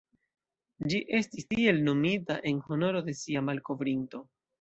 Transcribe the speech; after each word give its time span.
Ĝi 0.93 1.01
estis 1.17 1.45
tiel 1.53 1.77
nomita 1.87 2.37
en 2.53 2.61
honoro 2.71 3.03
de 3.11 3.15
sia 3.21 3.45
malkovrinto. 3.51 4.23